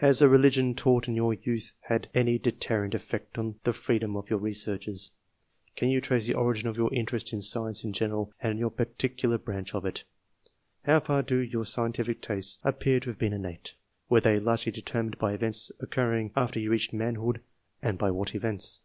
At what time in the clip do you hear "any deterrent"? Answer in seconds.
2.14-2.92